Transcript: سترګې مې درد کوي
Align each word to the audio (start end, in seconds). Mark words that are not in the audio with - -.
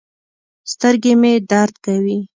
سترګې 0.71 1.13
مې 1.21 1.33
درد 1.51 1.75
کوي 1.85 2.19